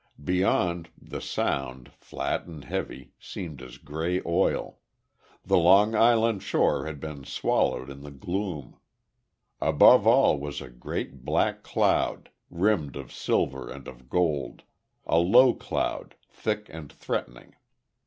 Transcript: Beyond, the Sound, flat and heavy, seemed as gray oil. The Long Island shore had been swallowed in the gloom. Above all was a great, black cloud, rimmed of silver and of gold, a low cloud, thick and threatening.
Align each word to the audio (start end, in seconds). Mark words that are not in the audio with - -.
Beyond, 0.23 0.89
the 0.99 1.21
Sound, 1.21 1.91
flat 1.93 2.47
and 2.47 2.63
heavy, 2.63 3.11
seemed 3.19 3.61
as 3.61 3.77
gray 3.77 4.19
oil. 4.25 4.79
The 5.45 5.59
Long 5.59 5.93
Island 5.93 6.41
shore 6.41 6.87
had 6.87 6.99
been 6.99 7.23
swallowed 7.23 7.87
in 7.91 8.01
the 8.01 8.09
gloom. 8.09 8.79
Above 9.61 10.07
all 10.07 10.39
was 10.39 10.59
a 10.59 10.69
great, 10.71 11.23
black 11.23 11.61
cloud, 11.61 12.31
rimmed 12.49 12.95
of 12.95 13.13
silver 13.13 13.69
and 13.69 13.87
of 13.87 14.09
gold, 14.09 14.63
a 15.05 15.19
low 15.19 15.53
cloud, 15.53 16.15
thick 16.31 16.65
and 16.71 16.91
threatening. 16.91 17.53